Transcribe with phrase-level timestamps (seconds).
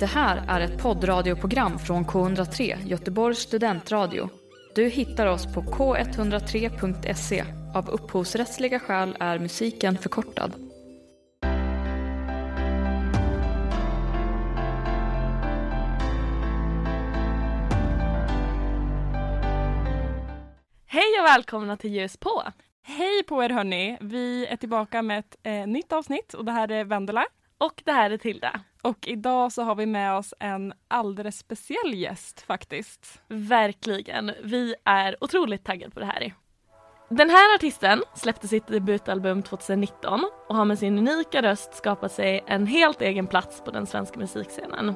[0.00, 4.28] Det här är ett poddradioprogram från K103, Göteborgs studentradio.
[4.74, 7.44] Du hittar oss på k103.se.
[7.74, 10.52] Av upphovsrättsliga skäl är musiken förkortad.
[20.86, 22.42] Hej och välkomna till Ljus på!
[22.82, 23.98] Hej på er hörni!
[24.00, 27.26] Vi är tillbaka med ett eh, nytt avsnitt och det här är Vendela.
[27.60, 28.60] Och det här är Tilda.
[28.82, 33.22] Och idag så har vi med oss en alldeles speciell gäst faktiskt.
[33.28, 34.32] Verkligen.
[34.42, 36.34] Vi är otroligt taggade på det här.
[37.08, 42.44] Den här artisten släppte sitt debutalbum 2019 och har med sin unika röst skapat sig
[42.46, 44.94] en helt egen plats på den svenska musikscenen.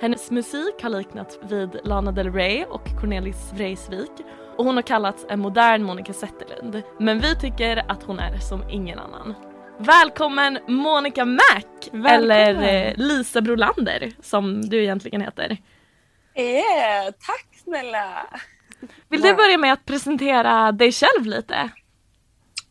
[0.00, 4.10] Hennes musik har liknats vid Lana Del Rey och Cornelis Vreeswijk
[4.56, 6.82] och hon har kallats en modern Monica Zetterlund.
[6.98, 9.34] Men vi tycker att hon är som ingen annan.
[9.78, 11.40] Välkommen Monica Mac!
[11.92, 12.30] Välkommen.
[12.30, 15.56] Eller eh, Lisa Brolander som du egentligen heter.
[16.34, 18.26] Yeah, tack snälla!
[19.08, 21.70] Vill du börja med att presentera dig själv lite?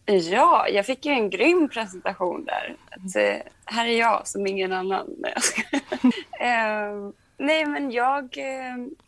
[0.06, 2.76] Ja, jag fick ju en grym presentation där.
[2.92, 5.08] Att, eh, här är jag som ingen annan.
[5.17, 5.34] Nej.
[6.40, 8.38] Eh, nej men jag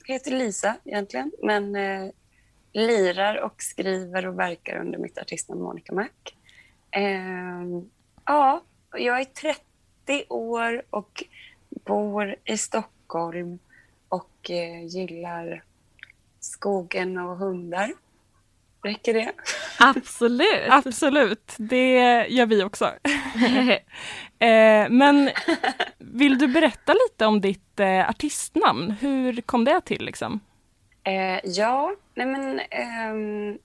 [0.06, 1.78] heter Lisa egentligen, men
[2.74, 6.10] lirar och skriver och verkar under mitt artistnamn Monica Mac.
[6.96, 7.82] Eh,
[8.26, 8.62] ja,
[8.98, 11.24] jag är 30 år och
[11.70, 13.60] bor i Stockholm
[14.10, 15.64] och eh, gillar
[16.40, 17.94] skogen och hundar.
[18.84, 19.32] Räcker det?
[19.80, 20.48] Absolut!
[20.70, 21.94] Absolut, det
[22.28, 22.86] gör vi också.
[24.40, 25.30] eh, men
[25.98, 28.92] vill du berätta lite om ditt eh, artistnamn?
[28.92, 30.40] Hur kom det till liksom?
[31.04, 33.58] Eh, ja, nej men ehm,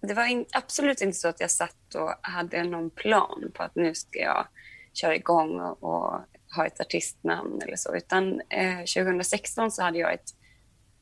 [0.00, 3.74] det var in, absolut inte så att jag satt och hade någon plan på att
[3.74, 4.46] nu ska jag
[4.92, 6.20] köra igång och, och
[6.56, 10.34] ha ett artistnamn eller så, utan eh, 2016 så hade jag ett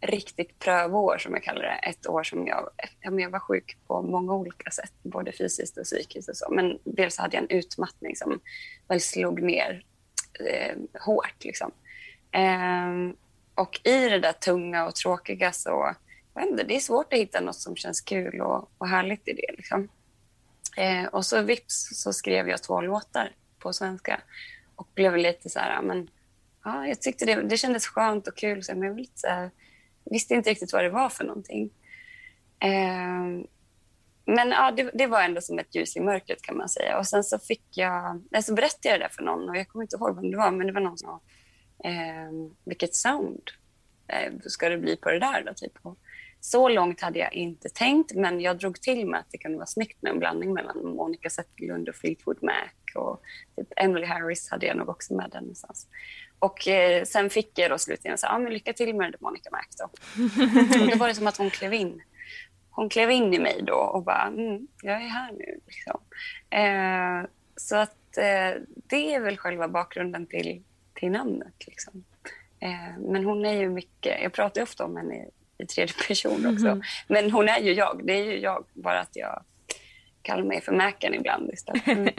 [0.00, 1.88] riktigt prövår som jag kallar det.
[1.90, 6.28] Ett år som jag, jag var sjuk på många olika sätt, både fysiskt och psykiskt
[6.28, 6.50] och så.
[6.50, 8.40] Men dels hade jag en utmattning som
[8.88, 9.84] väl slog ner
[10.40, 11.70] eh, hårt liksom.
[12.32, 13.16] Eh,
[13.54, 15.94] och i det där tunga och tråkiga så,
[16.42, 19.54] inte, det är svårt att hitta något som känns kul och, och härligt i det
[19.56, 19.88] liksom.
[20.76, 24.20] Eh, och så vips så skrev jag två låtar på svenska
[24.74, 26.10] och blev lite så här, men
[26.64, 29.50] ja, jag tyckte det, det kändes skönt och kul så jag lite så här,
[30.04, 31.70] visste inte riktigt vad det var för någonting.
[32.60, 33.46] Eh,
[34.24, 36.98] men ja, det, det, var ändå som ett ljus i mörkret kan man säga.
[36.98, 39.96] Och sen så fick jag, så berättade jag det för någon och jag kommer inte
[39.96, 41.20] ihåg vem det var, men det var någon som sa,
[41.88, 42.30] eh,
[42.64, 43.50] vilket sound
[44.08, 45.54] eh, ska det bli på det där då?
[45.54, 45.72] Typ.
[45.82, 45.98] Och
[46.46, 49.66] så långt hade jag inte tänkt, men jag drog till med att det kunde vara
[49.66, 53.20] snyggt med en blandning mellan Monica Zetterlund och Fleetwood Mac och
[53.56, 55.86] typ Emily Harris hade jag nog också med den någonstans.
[56.38, 59.50] Och eh, sen fick jag då slutligen så ah, men lycka till med det Monica
[59.50, 59.84] Mac då.
[60.82, 62.02] och då var det som att hon klev in.
[62.70, 65.60] Hon klev in i mig då och bara, mm, jag är här nu.
[65.66, 66.00] Liksom.
[66.50, 70.62] Eh, så att eh, det är väl själva bakgrunden till,
[70.94, 71.66] till namnet.
[71.66, 72.04] Liksom.
[72.60, 75.26] Eh, men hon är ju mycket, jag pratar ofta om henne
[75.58, 76.66] i, tredje person också.
[76.66, 76.82] Mm.
[77.08, 79.42] Men hon är ju jag, det är ju jag, bara att jag
[80.22, 81.86] kallar mig för Macen ibland istället.
[81.86, 82.14] Mm.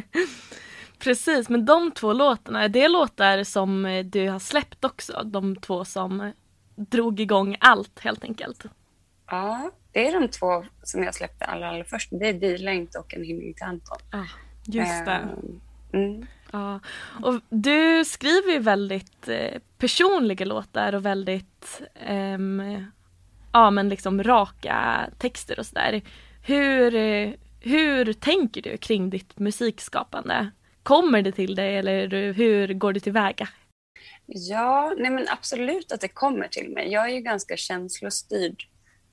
[1.00, 5.22] Precis, men de två låtarna, är det låtar som du har släppt också?
[5.26, 6.32] De två som
[6.76, 8.66] drog igång allt helt enkelt?
[9.28, 12.10] Ja, det är de två som jag släppte allra, allra först.
[12.12, 13.98] Det är Dila inte och En himmel till Anton.
[14.12, 14.26] Ah,
[14.66, 15.28] just det.
[15.94, 16.26] Mm.
[16.52, 16.80] Ja.
[17.24, 22.86] Och du skriver ju väldigt eh, personliga låtar och väldigt ehm,
[23.58, 26.02] ja, men liksom raka texter och sådär.
[26.44, 26.92] Hur,
[27.60, 30.52] hur tänker du kring ditt musikskapande?
[30.84, 33.48] Kommer det till dig eller hur går du tillväga?
[34.26, 36.92] Ja, nej men absolut att det kommer till mig.
[36.92, 38.64] Jag är ju ganska känslostyrd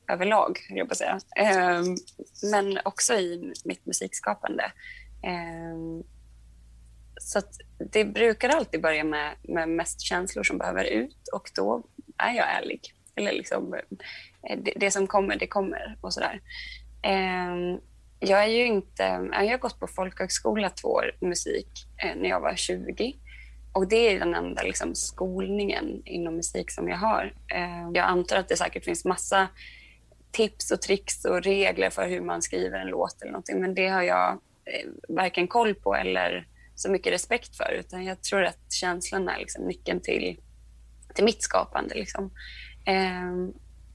[0.09, 1.21] överlag, jag på säga.
[1.37, 1.97] Ehm,
[2.50, 4.65] men också i mitt musikskapande.
[5.22, 6.05] Eh,
[7.21, 7.41] så
[7.93, 11.85] det brukar alltid börja med, med mest känslor som behöver ut och då
[12.19, 12.81] är jag ärlig.
[13.17, 13.75] Eller liksom,
[14.50, 16.41] Eh, det, det som kommer, det kommer och sådär.
[17.02, 17.79] Eh,
[18.20, 19.02] jag är ju inte...
[19.32, 21.69] Jag har gått på folkhögskola två år musik
[22.02, 23.14] eh, när jag var 20.
[23.73, 27.35] Och det är den enda liksom, skolningen inom musik som jag har.
[27.55, 29.49] Eh, jag antar att det säkert finns massa
[30.31, 33.88] tips och tricks och regler för hur man skriver en låt eller någonting, men det
[33.88, 34.31] har jag
[34.64, 39.38] eh, varken koll på eller så mycket respekt för, utan jag tror att känslan är
[39.38, 40.41] liksom nyckeln till,
[41.14, 41.94] till mitt skapande.
[41.94, 42.31] Liksom.
[42.87, 43.32] Eh,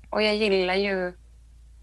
[0.10, 1.14] och jag gillar ju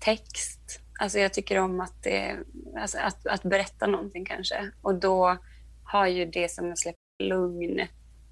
[0.00, 2.37] text Alltså jag tycker om att, det,
[2.76, 4.70] alltså att, att berätta någonting kanske.
[4.82, 5.38] Och då
[5.84, 7.87] har ju det som jag släpper lugn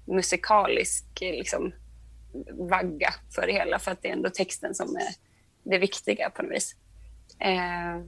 [0.05, 1.73] musikalisk liksom,
[2.51, 5.07] vagga för det hela för att det är ändå texten som är
[5.63, 6.75] det viktiga på något vis.
[7.39, 8.01] Eh,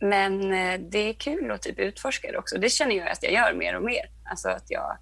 [0.00, 2.58] men eh, det är kul att typ utforska det också.
[2.58, 4.10] Det känner jag att jag gör mer och mer.
[4.24, 4.98] Alltså att jag,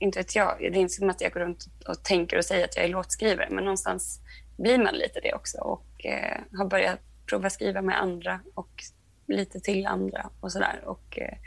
[0.00, 2.64] inte vet jag, det är inte som att jag går runt och tänker och säger
[2.64, 4.20] att jag är låtskrivare, men någonstans
[4.56, 8.82] blir man lite det också och eh, har börjat prova skriva med andra och
[9.28, 10.80] lite till andra och sådär.
[10.84, 11.38] Och eh,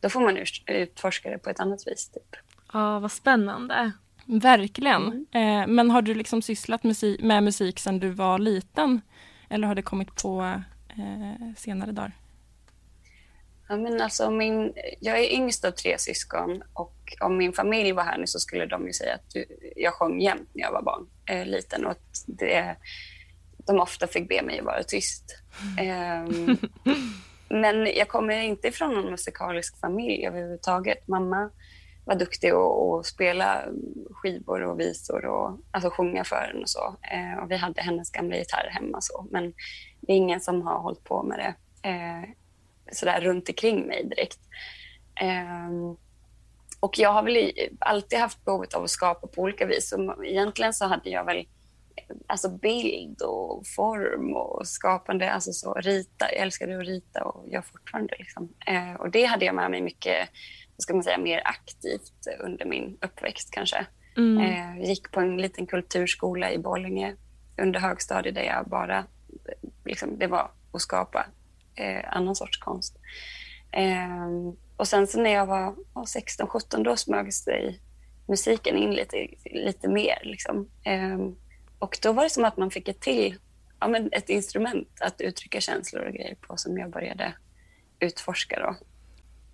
[0.00, 2.08] då får man utforska det på ett annat vis.
[2.08, 2.36] Typ.
[2.72, 3.92] Ja, vad spännande.
[4.26, 5.26] Verkligen.
[5.32, 5.62] Mm.
[5.62, 9.00] Eh, men har du liksom sysslat musik, med musik sedan du var liten?
[9.48, 12.12] Eller har det kommit på eh, senare dagar?
[13.72, 18.02] Ja, men alltså min, jag är yngst av tre syskon och om min familj var
[18.02, 19.36] här nu så skulle de ju säga att
[19.76, 22.76] jag sjöng jämt när jag var barn, eh, liten och att det,
[23.66, 25.24] de ofta fick be mig att vara tyst.
[26.26, 26.56] Um,
[27.60, 31.08] men jag kommer inte ifrån någon musikalisk familj överhuvudtaget.
[31.08, 31.50] Mamma
[32.04, 33.62] var duktig att spela
[34.10, 36.96] skivor och visor och alltså sjunga för en och så.
[37.12, 39.26] Eh, och vi hade hennes gamla gitarr hemma så.
[39.30, 39.52] Men
[40.00, 41.54] det är ingen som har hållit på med det
[41.88, 42.41] eh,
[42.92, 44.38] sådär runt omkring mig direkt.
[45.20, 45.96] Eh,
[46.80, 49.88] och jag har väl alltid haft behovet av att skapa på olika vis.
[49.88, 51.46] Så egentligen så hade jag väl
[52.26, 56.32] alltså bild och form och skapande, alltså så rita.
[56.32, 58.14] Jag älskade att rita och gör fortfarande.
[58.18, 58.54] Liksom.
[58.66, 60.28] Eh, och det hade jag med mig mycket
[60.76, 63.86] vad ska man säga, mer aktivt under min uppväxt kanske.
[64.16, 64.38] Mm.
[64.38, 67.16] Eh, gick på en liten kulturskola i Borlänge
[67.58, 69.04] under högstadiet där jag bara,
[69.84, 71.26] liksom, det var att skapa
[71.74, 72.96] eh, annan sorts konst.
[73.72, 77.80] Eh, och sen så när jag var 16-17 då smög sig
[78.28, 80.18] musiken in lite, lite mer.
[80.22, 80.68] Liksom.
[80.84, 81.18] Eh,
[81.78, 83.38] och då var det som att man fick ett till,
[83.80, 87.34] ja, men ett instrument att uttrycka känslor och grejer på som jag började
[88.00, 88.60] utforska.
[88.60, 88.76] Då.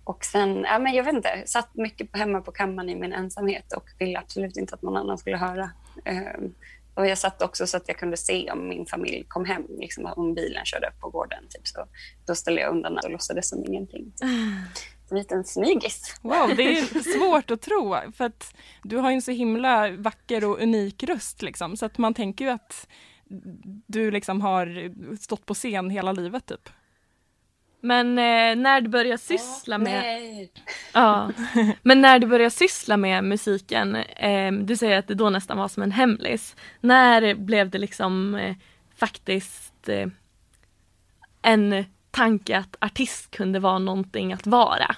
[0.03, 3.73] Och sen, ja, men jag vet inte, satt mycket hemma på kammaren i min ensamhet
[3.73, 5.71] och ville absolut inte att någon annan skulle höra.
[6.05, 6.53] Ehm,
[6.99, 10.05] och jag satt också så att jag kunde se om min familj kom hem, liksom,
[10.05, 11.43] om bilen körde upp på gården.
[11.49, 11.85] Typ, så
[12.27, 14.13] då ställde jag undan och låtsades som ingenting.
[15.11, 16.19] En liten snygis.
[16.21, 20.61] Wow, det är svårt att tro för att du har en så himla vacker och
[20.61, 22.87] unik röst liksom, så att man tänker ju att
[23.87, 26.69] du liksom har stått på scen hela livet typ.
[27.81, 30.51] Men eh, när du började syssla oh, med nej.
[30.93, 31.31] Ja,
[31.81, 35.67] men när du började syssla med musiken, eh, du säger att det då nästan var
[35.67, 36.55] som en hemlis.
[36.81, 38.55] När blev det liksom eh,
[38.95, 40.07] faktiskt eh,
[41.41, 44.95] en tanke att artist kunde vara någonting att vara?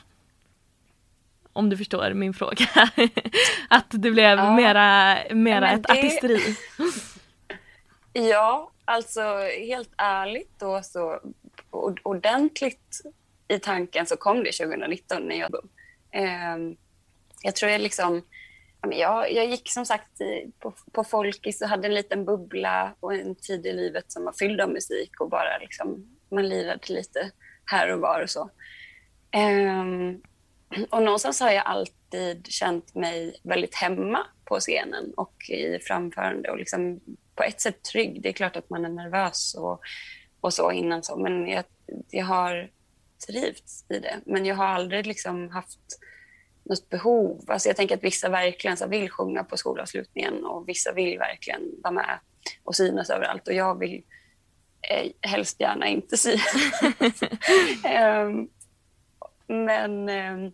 [1.54, 2.66] Om du förstår min fråga.
[3.68, 4.56] att det blev ja.
[4.56, 5.94] mera, mera ett det...
[5.94, 6.56] artisteri.
[8.14, 9.22] ja, alltså
[9.68, 11.20] helt ärligt då så
[12.04, 13.02] ordentligt
[13.48, 15.56] i tanken så kom det 2019 när jag
[16.12, 16.58] eh,
[17.42, 18.22] Jag tror jag liksom...
[18.92, 20.12] Jag, jag gick som sagt
[20.60, 24.34] på, på Folkis och hade en liten bubbla och en tid i livet som var
[24.34, 27.32] fylld av musik och bara liksom, man lirade lite
[27.66, 28.50] här och var och så.
[29.36, 30.22] Um,
[30.90, 36.58] och någonstans har jag alltid känt mig väldigt hemma på scenen och i framförande och
[36.58, 37.00] liksom
[37.36, 38.22] på ett sätt trygg.
[38.22, 39.82] Det är klart att man är nervös och
[40.42, 41.18] och så innan så.
[41.18, 41.64] Men jag,
[42.10, 42.70] jag har
[43.28, 44.20] trivts i det.
[44.26, 45.80] Men jag har aldrig liksom haft
[46.64, 47.46] något behov.
[47.48, 51.62] Alltså jag tänker att vissa verkligen så vill sjunga på skolavslutningen och vissa vill verkligen
[51.84, 52.20] vara med
[52.64, 53.48] och synas överallt.
[53.48, 54.04] Och jag vill
[54.90, 56.82] eh, helst gärna inte synas.
[58.02, 58.50] um,
[59.66, 60.54] men, um,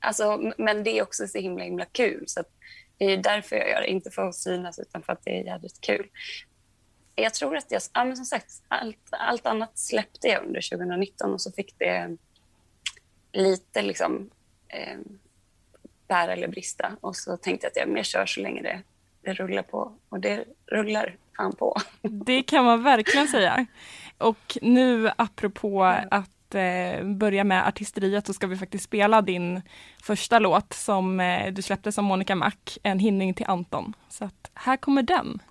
[0.00, 2.24] alltså, men det är också så himla himla kul.
[2.26, 2.44] Så
[2.98, 5.44] det är därför jag gör det, inte för att synas utan för att det är
[5.44, 6.08] jävligt kul
[7.16, 11.32] jag tror att jag, ja, men som sagt, allt, allt annat släppte jag under 2019
[11.32, 12.16] och så fick det
[13.32, 14.30] lite liksom
[14.68, 14.98] eh,
[16.08, 16.96] bära eller brista.
[17.00, 18.82] Och så tänkte jag att jag mer kör så länge det,
[19.22, 19.92] det rullar på.
[20.08, 21.76] Och det rullar fan på.
[22.02, 23.66] Det kan man verkligen säga.
[24.18, 29.62] Och nu apropå att eh, börja med artisteriet så ska vi faktiskt spela din
[30.02, 33.92] första låt som eh, du släppte som Monica Mac, En hinning till Anton.
[34.08, 35.42] Så att här kommer den.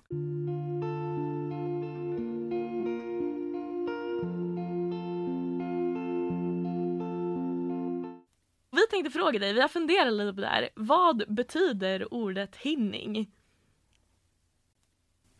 [8.86, 10.68] Vi tänkte fråga dig, vi har funderat lite på det här.
[10.74, 13.30] Vad betyder ordet hinning?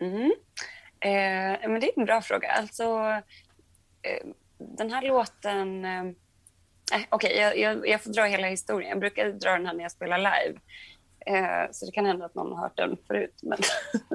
[0.00, 0.32] Mm.
[1.00, 2.48] Eh, men det är en bra fråga.
[2.48, 2.84] Alltså,
[4.02, 4.26] eh,
[4.58, 5.84] den här låten...
[5.84, 8.90] Eh, eh Okej, okay, jag, jag, jag, får dra hela historien.
[8.90, 10.60] Jag brukar dra den här när jag spelar live.
[11.26, 13.40] Eh, så det kan hända att någon har hört den förut.
[13.42, 13.58] Men,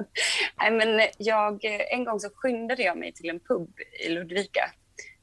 [0.60, 3.70] Nej, men jag, eh, en gång så skyndade jag mig till en pub
[4.04, 4.72] i Ludvika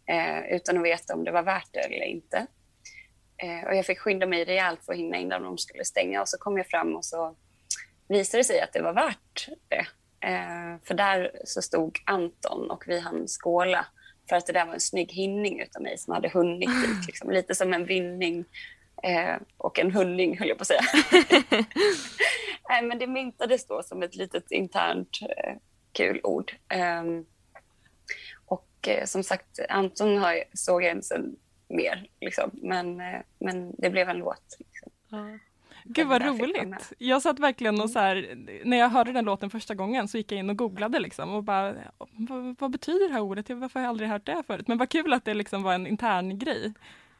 [0.05, 2.47] eh, utan att veta om det var värt det eller inte.
[3.43, 6.21] Eh, och jag fick skynda mig rejält för att hinna innan de skulle stänga.
[6.21, 7.35] Och så kom jag fram och så
[8.07, 9.85] visade det sig att det var värt det.
[10.27, 13.85] Eh, för där så stod Anton och vi hann skåla
[14.29, 17.05] för att det där var en snygg hinning utav mig som hade hunnit dit.
[17.07, 17.31] Liksom.
[17.31, 18.45] Lite som en vinning
[19.03, 20.81] eh, och en hundning höll jag på att säga.
[22.69, 25.55] Nej, men det myntades då som ett litet internt eh,
[25.91, 26.55] kul ord.
[26.67, 27.25] Ehm,
[28.45, 31.35] och eh, som sagt, Anton har, såg jag sen
[31.69, 32.51] mer, liksom.
[32.53, 34.57] men, eh, men det blev en låt.
[34.59, 34.91] Liksom.
[35.09, 35.39] Ja.
[35.83, 36.93] Gud vad roligt.
[36.97, 40.31] Jag satt verkligen och så här, när jag hörde den låten första gången så gick
[40.31, 43.49] jag in och googlade liksom och bara, vad, vad betyder det här ordet?
[43.49, 44.67] Varför har jag aldrig hört det förut?
[44.67, 46.73] Men vad kul att det liksom var en intern grej.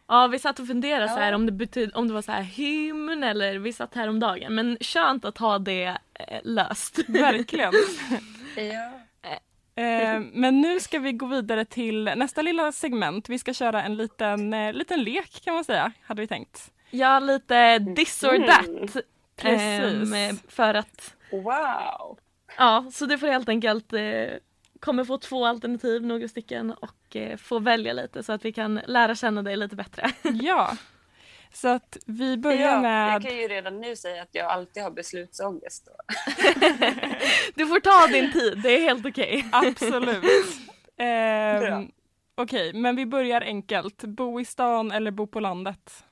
[0.08, 1.14] Ja vi satt och funderade ja.
[1.14, 4.08] så här, om det, betyd, om det var så här hymn eller vi satt här
[4.08, 7.00] om dagen men skönt att ha det eh, löst.
[7.10, 7.74] Verkligen.
[8.56, 9.00] ja.
[10.20, 13.30] Eh, men nu ska vi gå vidare till nästa lilla segment.
[13.30, 16.72] Vi ska köra en liten, eh, liten lek kan man säga, hade vi tänkt.
[16.90, 18.68] Ja, lite this or that.
[18.68, 18.88] Mm.
[19.36, 20.14] Precis.
[20.14, 21.16] Eh, för att...
[21.32, 22.18] Wow!
[22.58, 24.02] Ja, så du får helt enkelt eh,
[24.80, 28.80] kommer få två alternativ, några stycken och eh, få välja lite så att vi kan
[28.88, 30.12] lära känna dig lite bättre.
[30.24, 30.78] ja.
[31.54, 33.14] Så att vi börjar ja, med...
[33.14, 35.88] Jag kan ju redan nu säga att jag alltid har beslutsångest.
[37.56, 39.46] du får ta din tid, det är helt okej.
[39.48, 39.70] Okay.
[39.70, 40.24] Absolut.
[40.98, 41.80] eh,
[42.36, 44.04] okej, okay, men vi börjar enkelt.
[44.04, 46.04] Bo i stan eller bo på landet?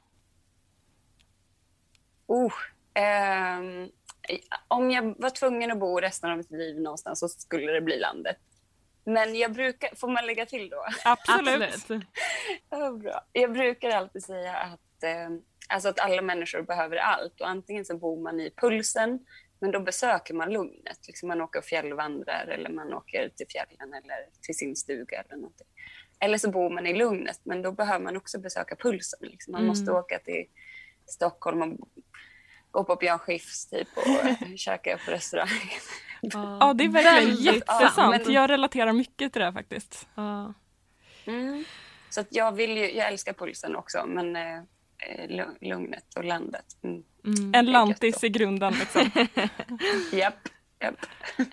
[2.27, 2.53] Oh,
[2.94, 3.60] eh,
[4.67, 8.00] om jag var tvungen att bo resten av mitt liv någonstans så skulle det bli
[8.00, 8.38] landet.
[9.03, 10.86] Men jag brukar, får man lägga till då?
[11.06, 11.88] Absolut.
[12.70, 13.22] ja, bra.
[13.34, 15.29] Jag brukar alltid säga att, eh,
[15.67, 19.19] alltså att alla människor behöver allt och antingen så bor man i pulsen
[19.59, 21.07] men då besöker man lugnet.
[21.07, 25.35] Liksom man åker och fjällvandrar eller man åker till fjällen eller till sin stuga eller
[25.35, 25.67] någonting.
[26.19, 29.19] Eller så bor man i lugnet men då behöver man också besöka pulsen.
[29.21, 29.51] Liksom.
[29.51, 29.67] Man mm.
[29.67, 30.45] måste åka till
[31.05, 31.89] Stockholm och
[32.71, 35.47] gå på Björn Skifs typ och käka på restaurang.
[36.21, 38.25] Ja, det är verkligen jättesant.
[38.25, 38.33] Men...
[38.33, 40.07] Jag relaterar mycket till det faktiskt.
[40.15, 40.53] Ja.
[41.25, 41.63] Mm.
[42.09, 44.63] Så att jag, vill ju, jag älskar pulsen också, men eh,
[45.59, 46.77] lugnet och landet.
[46.81, 47.03] Mm.
[47.25, 47.55] Mm.
[47.55, 49.01] En lantis i grunden liksom.
[50.11, 50.49] Japp.
[50.83, 50.95] yep.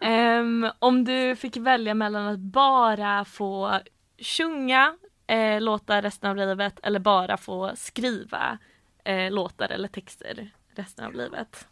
[0.02, 3.80] um, om du fick välja mellan att bara få
[4.18, 4.96] sjunga
[5.26, 8.58] eh, låtar resten av livet eller bara få skriva
[9.04, 11.68] eh, låtar eller texter resten av livet?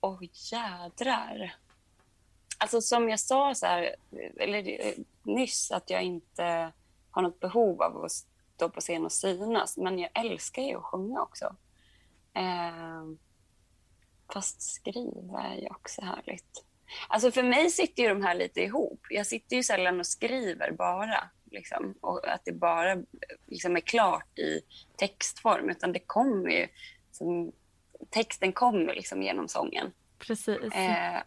[0.00, 0.22] Åh oh,
[0.52, 1.54] jädrar.
[2.58, 3.94] Alltså som jag sa så här,
[4.36, 6.72] eller nyss att jag inte
[7.10, 8.26] har något behov av att
[8.62, 9.76] stå på scen och synas.
[9.76, 11.56] Men jag älskar ju att sjunga också.
[12.34, 13.04] Eh,
[14.32, 16.64] fast skriva är ju också härligt.
[17.08, 19.06] Alltså för mig sitter ju de här lite ihop.
[19.10, 21.30] Jag sitter ju sällan och skriver bara.
[21.50, 22.96] Liksom, och att det bara
[23.46, 24.60] liksom är klart i
[24.96, 25.70] textform.
[25.70, 26.68] Utan det kommer ju...
[27.12, 27.52] Som,
[28.10, 29.92] texten kommer liksom genom sången.
[30.18, 30.74] Precis.
[30.74, 31.22] Eh,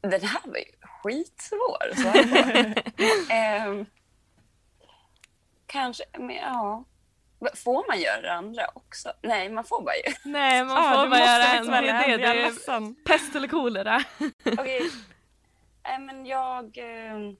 [0.00, 1.94] den här var ju skitsvår.
[1.94, 2.08] Så
[3.34, 3.86] eh,
[5.68, 6.84] kanske, men ja.
[7.54, 9.12] Får man göra det andra också?
[9.22, 11.66] Nej, man får bara göra Nej, man får ah, bara göra en.
[11.66, 12.26] Det är det.
[12.26, 14.04] det är pest eller kolera.
[14.44, 14.52] Okej.
[14.52, 14.80] Okay.
[15.94, 16.78] Äh, men jag...
[16.78, 17.32] Eh...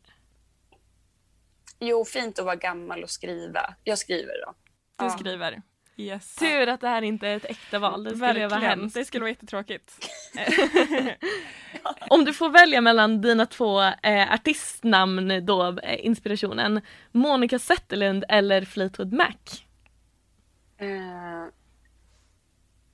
[1.80, 3.75] Jo, fint att vara gammal och skriva.
[3.85, 4.54] Jag skriver då.
[4.97, 5.11] Du ja.
[5.11, 5.62] skriver.
[6.00, 6.35] Yes.
[6.35, 8.05] Tur att det här inte är ett äkta val.
[8.05, 8.95] Det skulle vara hemskt.
[8.95, 10.09] Det skulle vara jättetråkigt.
[12.11, 16.81] Om du får välja mellan dina två eh, artistnamn då, eh, inspirationen.
[17.12, 19.35] Monica Zetterlund eller Fleetwood Mac?
[20.83, 21.47] Uh,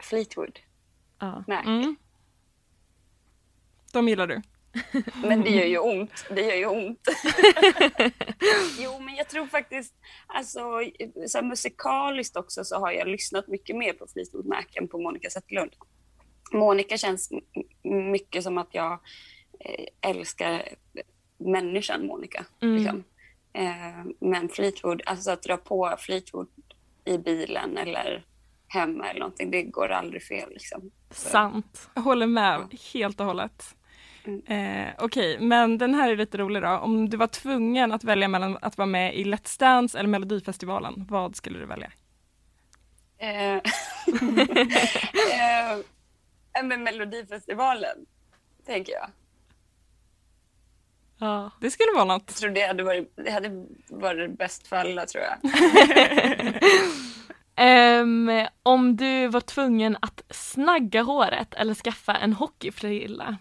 [0.03, 0.59] Fleetwood
[1.19, 1.45] ja.
[1.47, 1.63] Mac.
[1.65, 1.97] Mm.
[3.93, 4.43] De gillar du?
[5.23, 6.25] Men det gör ju ont.
[6.31, 7.01] Det gör ju ont.
[8.79, 9.95] jo, men jag tror faktiskt,
[10.27, 10.61] alltså
[11.27, 15.31] så musikaliskt också så har jag lyssnat mycket mer på Fleetwood Mac än på Monica
[15.31, 15.73] Zetterlund.
[16.53, 17.31] Monica känns
[17.83, 18.93] mycket som att jag
[19.61, 20.69] eh, älskar
[21.39, 22.45] människan Monica.
[22.63, 22.77] Mm.
[22.77, 23.05] Liksom.
[23.53, 26.49] Eh, men Fleetwood, alltså att dra på Fleetwood
[27.05, 28.25] i bilen eller
[28.69, 30.51] hemma eller någonting, det går aldrig fel.
[30.51, 30.91] Liksom.
[31.11, 31.91] Sant.
[31.95, 33.75] Jag håller med helt och hållet.
[34.27, 36.69] Eh, Okej, okay, men den här är lite rolig då.
[36.69, 41.07] Om du var tvungen att välja mellan att vara med i Let's Dance eller Melodifestivalen,
[41.09, 41.93] vad skulle du välja?
[43.19, 43.55] Eh,
[46.55, 48.07] eh, med Melodifestivalen,
[48.67, 49.11] tänker jag.
[51.19, 52.25] Ja, det skulle vara något.
[52.27, 55.39] Jag tror det hade varit, det hade varit bäst för alla, tror jag.
[58.01, 63.37] um, om du var tvungen att snagga håret eller skaffa en hockeyfrilla,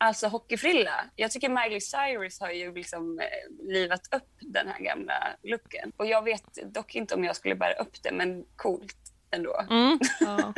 [0.00, 1.04] Alltså hockeyfrilla.
[1.16, 5.92] Jag tycker Miley Cyrus har ju liksom eh, livat upp den här gamla looken.
[5.96, 8.96] Och jag vet dock inte om jag skulle bära upp det, men coolt
[9.30, 9.64] ändå.
[9.70, 9.98] Mm.
[10.20, 10.52] Ja.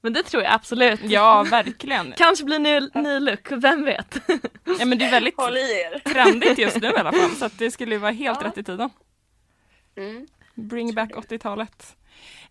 [0.00, 1.00] Men det tror jag absolut.
[1.02, 2.12] Ja, verkligen.
[2.16, 4.18] Kanske blir ny, ny look, vem vet?
[4.78, 5.98] Ja, men det är väldigt Håll i er.
[5.98, 8.46] trendigt just nu i alla fall, så att det skulle vara helt Ja.
[8.48, 8.90] rätt i tiden.
[9.96, 10.26] Mm.
[10.54, 11.96] Bring back 80-talet.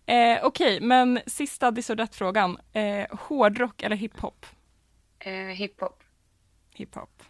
[0.06, 2.58] Eh, Okej, men sista diss-och-det-frågan.
[2.72, 4.46] Eh, hårdrock eller hiphop?
[5.20, 6.02] Eh, hiphop.
[6.74, 7.22] Hiphop.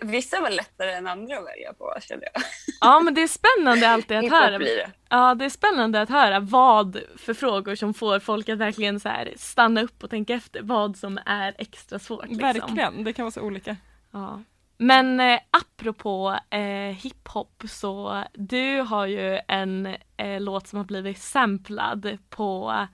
[0.00, 2.42] Vissa var lättare än andra att välja på, kände jag.
[2.80, 4.58] Ja men det är spännande alltid att höra.
[4.58, 4.90] blir det.
[5.08, 9.08] Ja det är spännande att höra vad för frågor som får folk att verkligen så
[9.08, 12.28] här stanna upp och tänka efter vad som är extra svårt.
[12.28, 12.42] Liksom.
[12.42, 13.76] Verkligen, det kan vara så olika.
[14.10, 14.42] Ja.
[14.76, 21.18] Men eh, apropå eh, hiphop så du har ju en eh, låt som har blivit
[21.18, 22.86] samplad på eh,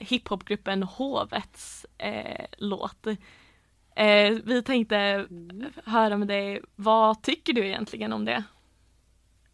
[0.00, 3.06] hiphopgruppen Hovets eh, låt.
[3.96, 5.26] Eh, vi tänkte
[5.84, 8.44] höra med dig, vad tycker du egentligen om det?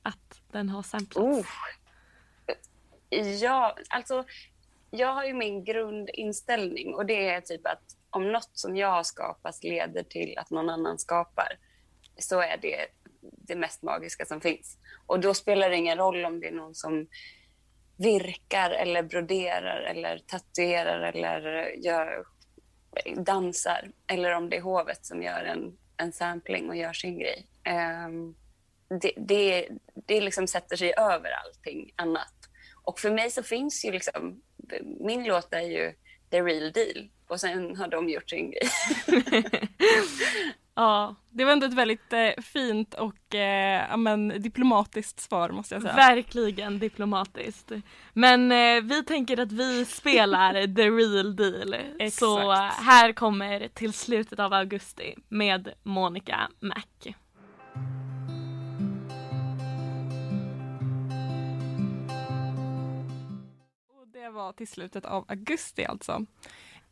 [0.03, 1.17] Att den har samplats?
[1.17, 1.47] Oh.
[3.41, 4.25] Ja, alltså
[4.91, 9.03] jag har ju min grundinställning och det är typ att om något som jag har
[9.03, 11.59] skapat leder till att någon annan skapar
[12.19, 12.87] så är det
[13.21, 14.79] det mest magiska som finns.
[15.07, 17.07] Och då spelar det ingen roll om det är någon som
[17.99, 22.25] virkar eller broderar eller tatuerar eller gör,
[23.17, 27.47] dansar eller om det är hovet som gör en, en sampling och gör sin grej.
[27.65, 28.35] Ehm,
[29.01, 32.35] det, det, det liksom sätter sig över allting annat.
[32.83, 34.43] Och för mig så finns ju liksom,
[35.01, 35.93] min låt är ju
[36.31, 38.69] the real deal och sen har de gjort sin grej.
[40.79, 45.75] Ja, Det var ändå ett väldigt eh, fint och eh, ja, men, diplomatiskt svar måste
[45.75, 45.95] jag säga.
[45.95, 47.73] verkligen diplomatiskt.
[48.13, 51.77] Men eh, vi tänker att vi spelar the real deal.
[52.11, 52.83] Så Exakt.
[52.83, 57.15] här kommer till slutet av augusti med Monica Mac.
[64.01, 66.27] Och det var till slutet av augusti alltså.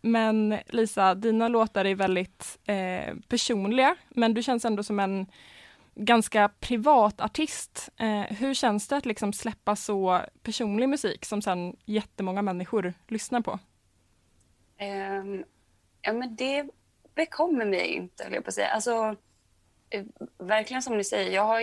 [0.07, 5.27] Men Lisa, dina låtar är väldigt eh, personliga, men du känns ändå som en
[5.95, 7.89] ganska privat artist.
[7.97, 13.41] Eh, hur känns det att liksom släppa så personlig musik som sen jättemånga människor lyssnar
[13.41, 13.59] på?
[14.81, 15.45] Um,
[16.03, 16.67] ja, men det
[17.15, 18.69] bekommer mig inte, höll jag på att säga.
[18.69, 19.17] Alltså,
[19.91, 20.05] eh,
[20.39, 21.61] verkligen som ni säger, jag, har,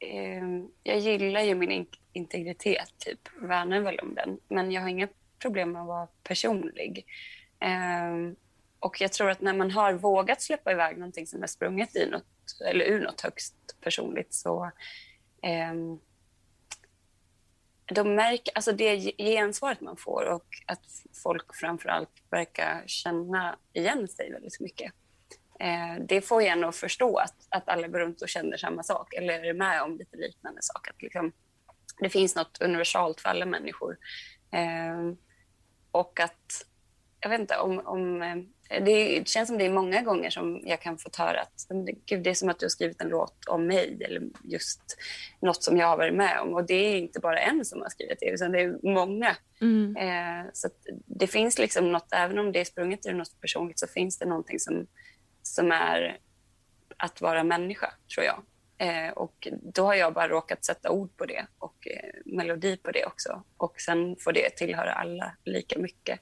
[0.00, 0.44] eh,
[0.82, 3.20] jag gillar ju min in- integritet, typ.
[3.42, 4.38] värnar väl om den.
[4.48, 7.06] Men jag har inga problem med att vara personlig.
[7.60, 8.36] Ehm,
[8.80, 12.06] och jag tror att när man har vågat släppa iväg någonting som är sprunget i
[12.06, 12.24] något,
[12.68, 14.70] eller ur något högst personligt så
[15.42, 15.98] ehm,
[17.86, 20.84] de märker, alltså det gensvaret man får och att
[21.22, 24.92] folk framför allt verkar känna igen sig väldigt mycket.
[25.60, 29.14] Eh, det får en att förstå att, att alla går runt och känner samma sak
[29.14, 30.90] eller är med om lite liknande saker.
[30.90, 31.32] Att liksom,
[32.00, 33.98] det finns något universalt för alla människor.
[34.50, 35.12] Eh,
[35.90, 36.66] och att,
[37.26, 38.36] jag vet inte, om, om, eh,
[38.84, 41.92] det känns som det är många gånger som jag kan få höra att "Men det-
[42.06, 44.80] Gud, det är som att du har skrivit en låt om mig eller just
[45.40, 46.54] något som jag har varit med om.
[46.54, 49.36] Och det är inte bara en som har skrivit det, utan det är många.
[49.60, 49.96] Mm.
[49.96, 50.68] Eh, så
[51.06, 54.26] det finns liksom något, även om det är sprunget ur något personligt, så finns det
[54.26, 54.86] någonting som,
[55.42, 56.18] som är
[56.96, 58.42] att vara människa, tror jag.
[58.78, 62.90] Eh, och då har jag bara råkat sätta ord på det och eh, melodi på
[62.90, 63.42] det också.
[63.56, 66.20] Och sen får det tillhöra alla lika mycket.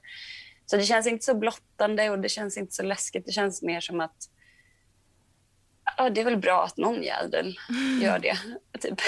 [0.65, 3.25] Så det känns inte så blottande och det känns inte så läskigt.
[3.25, 4.29] Det känns mer som att
[5.97, 7.59] ja, det är väl bra att någon jävel
[8.01, 8.37] gör det.
[8.79, 8.99] Typ.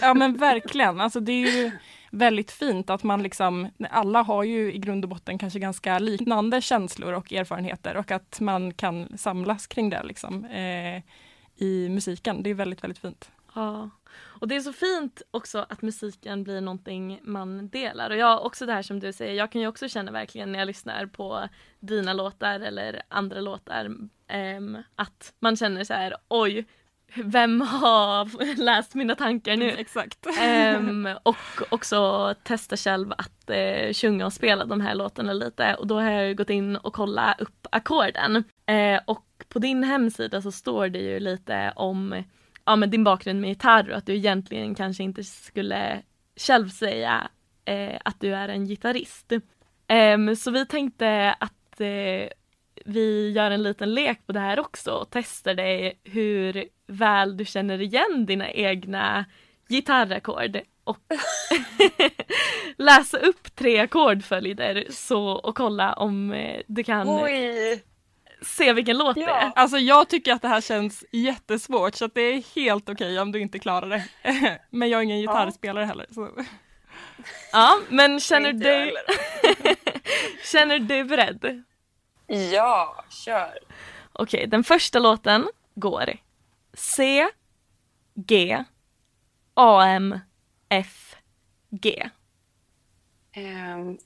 [0.00, 1.70] Ja men verkligen, alltså det är ju
[2.10, 6.60] väldigt fint att man liksom, alla har ju i grund och botten kanske ganska liknande
[6.60, 11.02] känslor och erfarenheter och att man kan samlas kring det liksom eh,
[11.56, 12.42] i musiken.
[12.42, 13.30] Det är väldigt, väldigt fint.
[13.54, 13.90] Ja.
[14.42, 18.10] Och det är så fint också att musiken blir någonting man delar.
[18.10, 20.58] Och jag också det här som du säger, jag kan ju också känna verkligen när
[20.58, 21.48] jag lyssnar på
[21.80, 23.96] dina låtar eller andra låtar
[24.28, 26.66] ehm, att man känner så här, oj,
[27.14, 29.70] vem har läst mina tankar nu?
[29.70, 30.26] Exakt.
[30.40, 31.36] Ehm, och
[31.68, 36.10] också testa själv att eh, sjunga och spela de här låtarna lite och då har
[36.10, 38.44] jag ju gått in och kollat upp ackorden.
[38.66, 42.22] Eh, och på din hemsida så står det ju lite om
[42.64, 46.02] ja, men din bakgrund med gitarr och att du egentligen kanske inte skulle
[46.36, 47.28] själv säga
[47.64, 49.32] eh, att du är en gitarrist.
[49.88, 52.28] Ehm, så vi tänkte att eh,
[52.84, 57.44] vi gör en liten lek på det här också och testar dig hur väl du
[57.44, 59.24] känner igen dina egna
[59.68, 60.98] gitarrackord och
[62.76, 67.82] läsa upp tre ackordföljder så och kolla om eh, du kan Oj!
[68.44, 69.52] Se vilken låt det är.
[69.56, 73.32] Alltså jag tycker att det här känns jättesvårt så att det är helt okej om
[73.32, 74.04] du inte klarar det.
[74.70, 76.06] Men jag är ingen gitarrspelare heller.
[76.14, 76.30] Så.
[77.52, 78.96] Ja, men känner du,
[80.52, 81.62] känner du dig beredd?
[82.26, 83.58] Ja, kör.
[84.12, 86.16] Okej, den första låten går
[86.74, 87.28] C,
[88.14, 88.64] G,
[89.54, 90.18] A, M,
[90.68, 91.16] F,
[91.70, 92.10] G.
[93.32, 93.98] Ehm,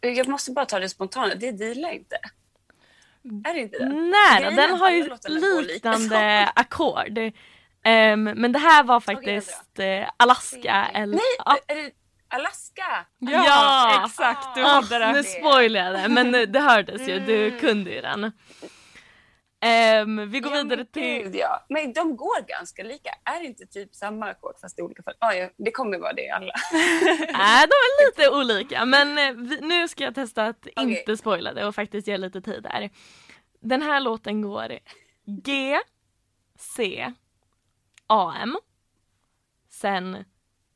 [0.00, 1.40] jag måste bara ta det spontant.
[1.40, 2.16] Det är Dila inte?
[3.44, 3.88] Är det inte det?
[3.88, 5.10] Nära, den har ju
[5.62, 7.18] liknande ackord.
[7.84, 11.16] Ehm, men det här var faktiskt eh, Alaska eller...
[11.46, 11.90] Nej, är det
[12.28, 13.06] Alaska?
[13.18, 14.02] Ja, Ja.
[14.06, 15.24] exakt, du Ah, hade Nu det.
[15.24, 17.60] spoilar jag det, men det hördes ju, du Mm.
[17.60, 18.32] kunde ju den.
[19.66, 21.22] Ehm, vi går Ja, vidare till...
[21.22, 21.66] Gud, ja.
[21.68, 23.10] Men de går ganska lika.
[23.24, 25.14] Är det inte typ samma ackord fast i olika fall?
[25.18, 26.52] Ah, ja, det kommer vara det alla.
[26.72, 30.98] Nej, de är lite olika men eh, vi, nu ska jag testa att Okej.
[30.98, 32.90] inte spoila det och faktiskt ge lite tid här.
[33.60, 34.78] Den här låten går
[35.26, 35.78] G,
[36.58, 37.12] C,
[38.06, 38.56] A, M.
[39.68, 40.24] Sen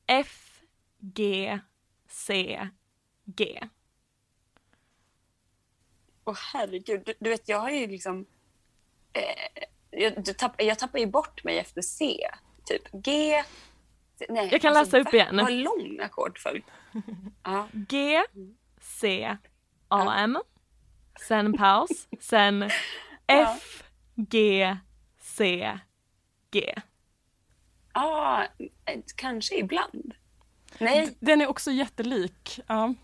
[0.07, 0.61] F,
[0.98, 1.59] G,
[2.09, 2.61] C,
[3.24, 3.61] G.
[6.24, 8.27] Åh herregud, du, du vet jag har ju liksom...
[9.18, 12.28] Eh, jag, du tapp, jag tappar ju bort mig efter C.
[12.64, 13.42] Typ G...
[14.28, 15.37] Nej, alltså, Jag kan läsa upp igen.
[15.37, 16.64] Vad lång ackordföljd.
[17.42, 17.68] Ja.
[17.72, 18.22] G,
[18.81, 19.37] C,
[19.88, 20.38] A, M.
[21.28, 22.09] Sen paus.
[22.20, 22.70] Sen
[23.26, 23.83] F,
[24.14, 24.76] G,
[25.20, 25.70] C,
[26.50, 26.74] G.
[27.92, 30.14] Ah, eh, kanske ibland.
[30.78, 32.61] Nej, Den är också jättelik.
[32.66, 32.94] Ja.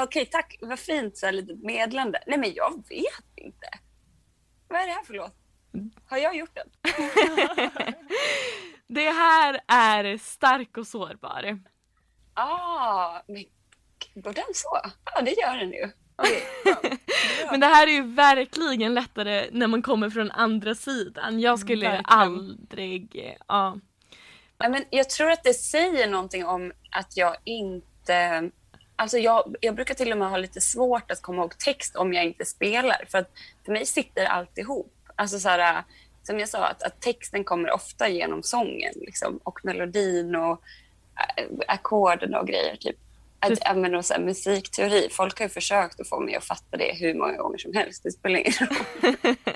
[0.00, 0.58] okej tack.
[0.60, 2.22] Vad fint så här litet medlande.
[2.26, 3.68] Nej men jag vet inte.
[4.68, 5.34] Vad är det här för låt?
[6.06, 6.68] Har jag gjort den?
[8.88, 11.58] Det här är stark och sårbar.
[12.34, 13.44] Ah, men
[14.14, 14.80] går den så?
[15.14, 15.90] Ja, det gör den ju.
[17.50, 21.40] Men det här är ju verkligen lättare när man kommer från andra sidan.
[21.40, 22.04] Jag skulle Verkligen.
[22.06, 23.76] aldrig, ja.
[24.58, 28.50] Ja, men jag tror att det säger någonting om att jag inte...
[28.96, 32.12] Alltså jag, jag brukar till och med ha lite svårt att komma ihåg text om
[32.12, 33.04] jag inte spelar.
[33.08, 33.30] För att
[33.64, 34.92] för mig sitter allt ihop.
[35.14, 35.84] Alltså så här,
[36.22, 38.92] som jag sa, att, att texten kommer ofta genom sången.
[38.96, 40.62] Liksom, och melodin och
[41.36, 42.76] äh, ackorden och grejer.
[42.76, 42.96] Typ.
[43.40, 43.64] Att, Precis.
[43.64, 45.08] ja, men och så här, musikteori.
[45.10, 48.02] Folk har ju försökt att få mig att fatta det hur många gånger som helst.
[48.02, 49.34] Det spelar ingen roll.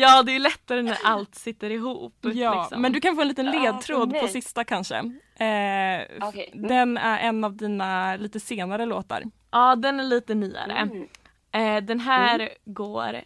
[0.00, 2.14] Ja det är lättare när allt sitter ihop.
[2.20, 2.82] Ja, liksom.
[2.82, 4.28] men du kan få en liten Ja, ledtråd på mig.
[4.28, 4.96] sista kanske.
[4.96, 6.50] Eh, Okej.
[6.54, 6.68] Mm.
[6.68, 9.22] Den är en av dina lite senare låtar.
[9.50, 10.72] Ja den är lite nyare.
[10.72, 11.08] Mm.
[11.52, 13.20] Eh, den här går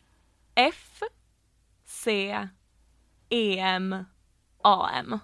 [0.55, 1.01] F,
[1.85, 2.39] C,
[3.29, 4.05] E, M,
[4.63, 5.19] A, M.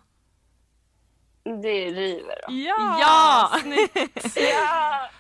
[1.62, 2.54] Det river då.
[2.54, 2.98] Ja!
[3.00, 3.50] Ja!
[3.64, 5.12] Ja, ett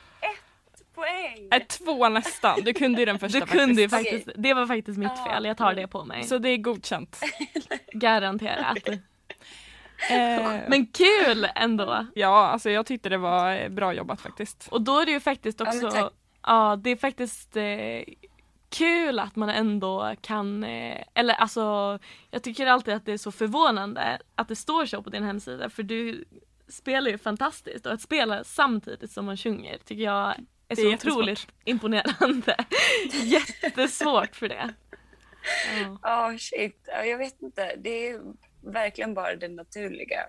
[1.08, 1.48] poäng!
[1.52, 4.24] Äh, två nästan, du kunde ju den första Du kunde ju faktiskt.
[4.24, 6.24] faktiskt, det var faktiskt mitt fel, jag tar det på mig.
[6.24, 7.20] Så det är godkänt.
[7.92, 8.88] Garanterat.
[10.10, 12.06] Eh, Men kul ändå!
[12.14, 14.68] ja, alltså jag tyckte det var bra jobbat faktiskt.
[14.70, 16.12] Och då är det ju faktiskt Ja, också, tack.
[16.46, 18.02] ja det är faktiskt eh,
[18.70, 21.98] kul att man ändå kan, eh, eller alltså
[22.30, 25.70] jag tycker alltid att det är så förvånande att det står så på din hemsida
[25.70, 26.24] för du
[26.68, 30.34] spelar ju fantastiskt och att spela samtidigt som man sjunger tycker jag
[30.68, 31.12] är Det så är jättesvårt.
[31.12, 32.56] otroligt imponerande.
[33.24, 34.74] Jättesvårt för det.
[35.82, 35.98] Ja.
[36.02, 36.82] Ja, shit.
[36.86, 37.76] Ja, jag vet inte.
[37.76, 38.20] Det är
[38.72, 40.20] verkligen bara det naturliga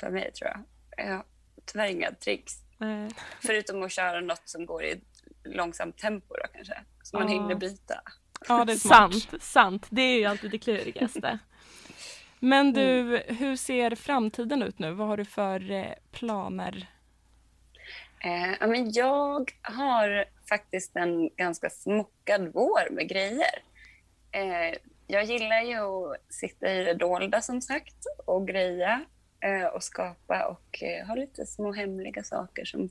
[0.00, 0.60] för mig, tror jag.
[1.06, 1.24] Jag har
[1.66, 2.52] tyvärr inga tricks.
[2.80, 3.14] Eh,
[3.46, 5.00] Förutom att köra något som går i
[5.44, 6.74] långsamt tempo då kanske.
[7.02, 7.32] Så man Ja.
[7.34, 8.00] hinner byta.
[8.48, 8.76] Ja, det är.
[8.88, 9.86] Sant, sant.
[9.90, 11.38] Det är ju alltid det klurigaste.
[12.40, 14.92] Men du, hur ser framtiden ut nu?
[14.92, 16.86] Vad har du för eh, planer?
[18.20, 23.62] Eh, men jag har faktiskt en ganska smockad vår med grejer.
[24.32, 29.04] Eh, jag gillar ju att sitta i det dolda som sagt och greja
[29.40, 32.90] eh, och skapa och eh, ha lite små hemliga saker som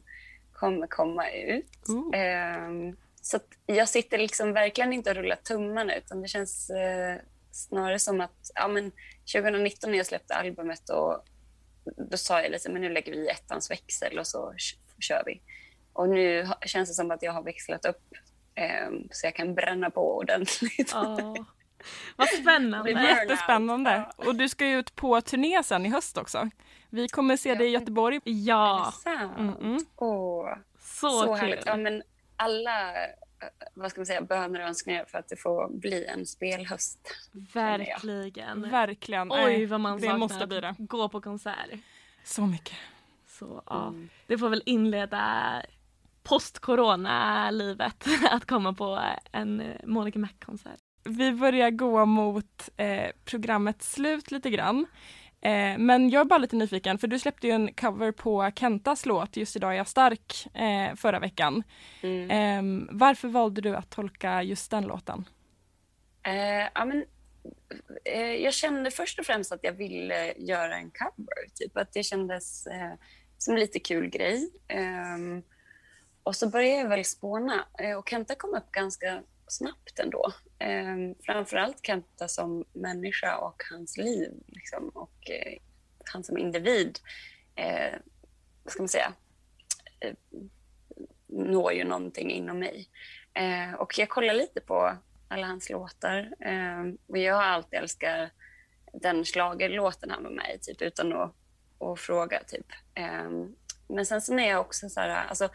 [0.53, 1.87] kommer komma ut.
[2.13, 7.17] Eh, så jag sitter liksom verkligen inte och rullar tummarna utan det känns eh,
[7.51, 8.91] snarare som att ja, men
[9.33, 11.25] 2019 när jag släppte albumet och
[11.97, 14.53] då sa jag lite men nu lägger vi ettans växel och så
[14.99, 15.41] kör vi.
[15.93, 18.13] Och nu känns det som att jag har växlat upp
[18.55, 20.91] eh, så jag kan bränna på ordentligt.
[20.93, 21.35] Ja.
[22.15, 22.91] Vad spännande.
[22.91, 24.09] Jättespännande.
[24.15, 26.49] Och du ska ju ut på turné sen i höst också.
[26.89, 28.19] Vi kommer se dig i Göteborg.
[28.23, 28.93] Ja?
[29.05, 29.85] Mm, mm.
[29.95, 31.35] Åh, så, så kul.
[31.35, 31.65] härligt.
[31.65, 32.03] Ja, men
[32.35, 33.09] alla eh,
[33.73, 36.99] vad ska man säga, böner och önskningar för att det får bli en spelhöst.
[37.53, 38.69] Verkligen.
[38.69, 39.31] Verkligen.
[39.31, 40.75] Oj vad man det saknar måste bli det.
[40.77, 41.69] gå på konsert.
[42.23, 42.75] Så mycket.
[43.39, 44.09] Så ja, Mm.
[44.27, 45.61] det får väl inleda
[46.23, 48.99] post-corona-livet att komma på
[49.31, 50.79] en eh, Monica Mac-konsert.
[51.03, 54.85] vi börjar gå mot eh, programmets slut lite grann.
[55.41, 59.05] Eh, men jag är bara lite nyfiken, för du släppte ju en cover på Kentas
[59.05, 61.63] låt Just idag är jag stark eh, förra veckan.
[62.01, 62.29] Mm.
[62.31, 65.25] Eh, varför valde du att tolka just den låten?
[66.23, 67.05] Eh, ja, men,
[68.05, 71.49] eh, jag kände först och främst att jag ville göra en cover.
[71.55, 72.93] Typ att det kändes eh,
[73.37, 74.49] som en lite kul grej.
[75.15, 75.43] Um,
[76.23, 80.33] och så började jag väl spåna eh, och Kenta kom upp ganska snabbt ändå.
[80.65, 85.57] Um, framförallt Kenta som människa och hans liv liksom, och uh,
[86.13, 86.99] han som individ.
[87.59, 87.99] Uh,
[88.63, 89.13] vad ska man säga?
[90.05, 90.41] Uh,
[91.27, 92.89] når ju någonting inom mig.
[93.39, 94.97] Uh, och jag kollar lite på
[95.27, 98.31] alla hans låtar ehm, och jag har alltid älskat
[98.93, 101.35] den slagerlåten han var med i, typ, utan att,
[101.79, 102.43] att fråga.
[102.47, 102.65] Typ.
[102.97, 103.29] Eh,
[103.89, 105.49] men sen så är jag också så här, alltså,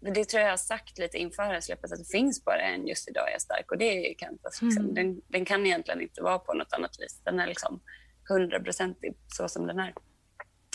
[0.00, 2.86] det tror jag har sagt lite inför det här släppet, att det finns bara en
[2.86, 4.62] Just idag är jag stark och det är Kentas.
[4.62, 4.84] Liksom.
[4.84, 4.94] Mm.
[4.94, 7.20] Den, den, kan egentligen inte vara på något annat vis.
[7.24, 7.80] Den är liksom
[8.28, 9.94] hundraprocentig så som den är.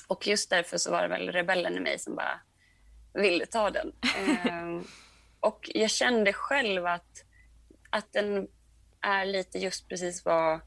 [0.08, 2.42] Och just därför så var det väl rebellen i mig som bara
[3.14, 3.94] ville ta den.
[4.46, 4.84] ehm,
[5.40, 7.24] och jag kände själv att,
[7.90, 8.48] att den
[9.02, 10.60] är lite just precis vad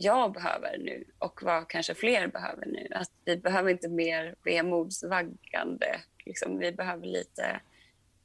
[0.00, 2.88] jag behöver nu och vad kanske fler behöver nu.
[2.90, 6.00] Att vi behöver inte mer vemodsvaggande.
[6.24, 7.60] Liksom, vi behöver lite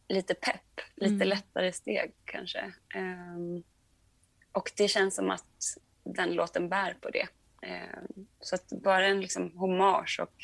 [0.07, 1.27] lite pepp, lite mm.
[1.27, 2.73] lättare steg kanske.
[2.95, 3.63] Um,
[4.51, 7.27] och det känns som att den låten bär på det.
[7.61, 10.35] Um, så att bara en liksom hommage och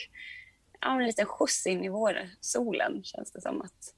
[0.81, 3.95] ja, en liten skjuts in i vår solen känns det som att,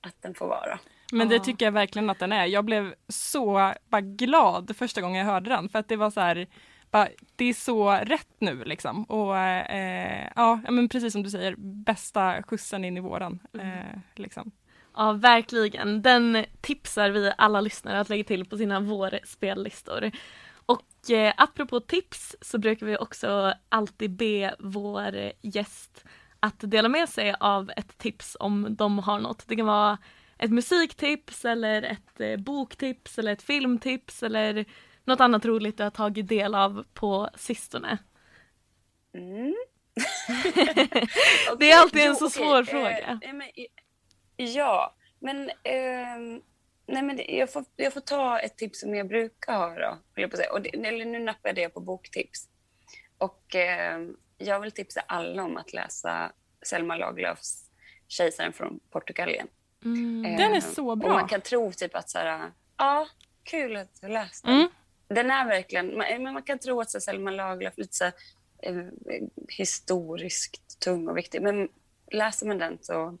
[0.00, 0.80] att den får vara.
[1.12, 2.46] Men det tycker jag verkligen att den är.
[2.46, 6.20] Jag blev så bara glad första gången jag hörde den för att det var så
[6.20, 6.46] här
[6.90, 9.04] bara, det är så rätt nu liksom.
[9.04, 13.38] Och eh, ja, men precis som du säger, bästa skjutsen in i våren.
[13.54, 13.68] Mm.
[13.68, 14.50] Eh, liksom.
[14.96, 16.02] Ja, verkligen.
[16.02, 20.10] Den tipsar vi alla lyssnare att lägga till på sina vårspellistor.
[20.66, 26.04] Och eh, apropå tips så brukar vi också alltid be vår gäst
[26.40, 29.48] att dela med sig av ett tips om de har något.
[29.48, 29.98] Det kan vara
[30.38, 34.64] ett musiktips eller ett eh, boktips eller ett filmtips eller
[35.04, 37.98] något annat roligt du har tagit del av på sistone.
[39.14, 39.54] Mm.
[41.58, 42.72] det är alltid en så svår okay.
[42.72, 43.20] fråga.
[43.22, 43.66] Eh,
[44.36, 46.40] Ja, men, eh,
[46.86, 49.74] nej, men jag, får, jag får ta ett tips som jag brukar ha.
[49.74, 50.52] Då, jag på säga.
[50.52, 52.48] Och det, eller nu nappar jag på boktips.
[53.18, 54.00] Och eh,
[54.38, 57.70] jag vill tipsa alla om att läsa Selma Lagerlöfs
[58.08, 59.48] Kejsaren från Portugalien.
[59.94, 60.24] Mm.
[60.24, 61.08] Eh, den är så bra.
[61.08, 63.06] Och man kan tro typ att så här, ja,
[63.42, 64.54] kul att du läst den.
[64.54, 64.68] Mm.
[65.08, 68.04] Den är verkligen, man, man kan tro att så Selma Lagerlöf är lite så
[68.62, 68.84] eh,
[69.48, 71.42] historiskt tung och viktig.
[71.42, 71.68] Men
[72.12, 73.18] läser man den så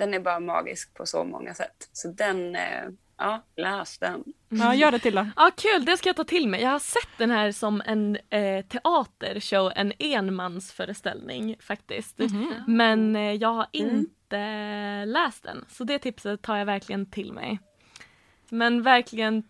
[0.00, 1.88] den är bara magisk på så många sätt.
[1.92, 4.24] Så den, eh, ja, läs den.
[4.48, 5.26] Ja, gör det till då.
[5.36, 6.62] Ja, kul, det ska jag ta till mig.
[6.62, 12.20] Jag har sett den här som en eh, teatershow, en enmansföreställning faktiskt.
[12.20, 12.64] Mm -hmm.
[12.66, 14.06] Men eh, jag har mm.
[14.30, 17.58] Inte läst den, så det tipset tar jag verkligen till mig.
[18.48, 19.42] Men verkligen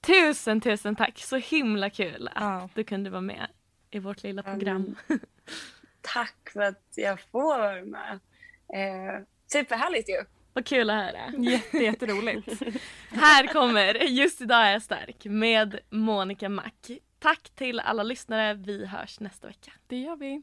[0.00, 1.18] tusen, tusen tack.
[1.18, 2.68] Så himla kul att ja.
[2.74, 3.46] du kunde vara med
[3.90, 4.96] i vårt lilla program.
[5.08, 5.20] Mm.
[6.00, 8.20] Tack för att jag får vara med.
[8.74, 10.24] Eh, Superhärligt ju.
[10.52, 11.32] Vad kul att höra.
[11.38, 12.62] Jätte, jätteroligt.
[13.10, 16.90] Här kommer Just idag är jag stark med Monica Mack.
[17.18, 18.54] Tack till alla lyssnare.
[18.54, 19.72] Vi hörs nästa vecka.
[19.86, 20.42] Det gör vi.